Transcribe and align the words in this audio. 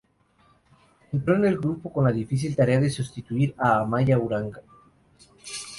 Entró 1.11 1.35
en 1.35 1.45
el 1.45 1.59
grupo 1.59 1.93
con 1.93 2.03
la 2.05 2.11
difícil 2.11 2.55
tarea 2.55 2.79
de 2.79 2.89
sustituir 2.89 3.53
a 3.59 3.81
Amaya 3.81 4.17
Uranga. 4.17 4.63